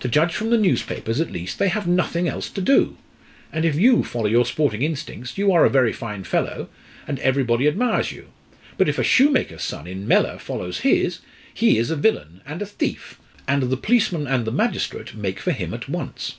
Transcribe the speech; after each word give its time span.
To 0.00 0.08
judge 0.08 0.32
from 0.34 0.48
the 0.48 0.56
newspapers, 0.56 1.20
at 1.20 1.30
least, 1.30 1.58
they 1.58 1.68
have 1.68 1.86
nothing 1.86 2.26
else 2.26 2.48
to 2.48 2.62
do. 2.62 2.96
And 3.52 3.66
if 3.66 3.74
you 3.74 4.02
follow 4.02 4.24
your 4.24 4.46
sporting 4.46 4.80
instincts, 4.80 5.36
you 5.36 5.52
are 5.52 5.66
a 5.66 5.68
very 5.68 5.92
fine 5.92 6.24
fellow, 6.24 6.70
and 7.06 7.18
everybody 7.18 7.68
admires 7.68 8.10
you. 8.10 8.28
But 8.78 8.88
if 8.88 8.98
a 8.98 9.02
shoemaker's 9.04 9.62
son 9.64 9.86
in 9.86 10.08
Mellor 10.08 10.38
follows 10.38 10.78
his, 10.78 11.18
he 11.52 11.76
is 11.76 11.90
a 11.90 11.96
villain 11.96 12.40
and 12.46 12.62
a 12.62 12.64
thief, 12.64 13.20
and 13.46 13.64
the 13.64 13.76
policeman 13.76 14.26
and 14.26 14.46
the 14.46 14.50
magistrate 14.50 15.14
make 15.14 15.38
for 15.40 15.52
him 15.52 15.74
at 15.74 15.90
once." 15.90 16.36